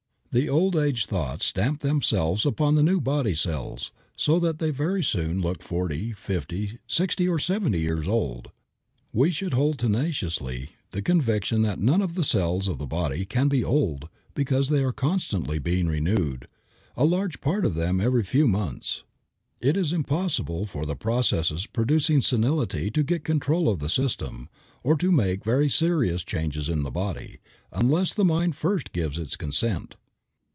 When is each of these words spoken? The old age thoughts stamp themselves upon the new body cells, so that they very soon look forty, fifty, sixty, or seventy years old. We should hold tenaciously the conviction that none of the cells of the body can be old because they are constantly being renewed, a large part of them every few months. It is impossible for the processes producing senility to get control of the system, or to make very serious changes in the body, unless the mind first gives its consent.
The 0.33 0.47
old 0.47 0.77
age 0.77 1.07
thoughts 1.07 1.43
stamp 1.45 1.81
themselves 1.81 2.45
upon 2.45 2.75
the 2.75 2.83
new 2.83 3.01
body 3.01 3.33
cells, 3.35 3.91
so 4.15 4.39
that 4.39 4.59
they 4.59 4.69
very 4.69 5.03
soon 5.03 5.41
look 5.41 5.61
forty, 5.61 6.13
fifty, 6.13 6.79
sixty, 6.87 7.27
or 7.27 7.37
seventy 7.37 7.81
years 7.81 8.07
old. 8.07 8.49
We 9.11 9.31
should 9.31 9.53
hold 9.53 9.77
tenaciously 9.77 10.69
the 10.91 11.01
conviction 11.01 11.63
that 11.63 11.81
none 11.81 12.01
of 12.01 12.15
the 12.15 12.23
cells 12.23 12.69
of 12.69 12.77
the 12.77 12.85
body 12.87 13.25
can 13.25 13.49
be 13.49 13.61
old 13.61 14.07
because 14.33 14.69
they 14.69 14.81
are 14.85 14.93
constantly 14.93 15.59
being 15.59 15.87
renewed, 15.87 16.47
a 16.95 17.03
large 17.03 17.41
part 17.41 17.65
of 17.65 17.75
them 17.75 17.99
every 17.99 18.23
few 18.23 18.47
months. 18.47 19.03
It 19.59 19.75
is 19.75 19.91
impossible 19.91 20.65
for 20.65 20.85
the 20.85 20.95
processes 20.95 21.65
producing 21.65 22.21
senility 22.21 22.89
to 22.91 23.03
get 23.03 23.25
control 23.25 23.67
of 23.67 23.79
the 23.79 23.89
system, 23.89 24.47
or 24.81 24.95
to 24.95 25.11
make 25.11 25.43
very 25.43 25.67
serious 25.67 26.23
changes 26.23 26.69
in 26.69 26.83
the 26.83 26.89
body, 26.89 27.39
unless 27.73 28.13
the 28.13 28.23
mind 28.23 28.55
first 28.55 28.93
gives 28.93 29.17
its 29.17 29.35
consent. 29.35 29.97